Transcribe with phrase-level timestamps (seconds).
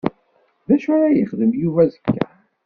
[0.67, 2.25] Dacu ara yexdem Yuba azekka?